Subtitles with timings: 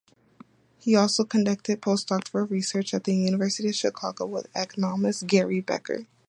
[0.79, 6.07] He also conducted postdoctoral research at the University of Chicago with economist Gary Becker.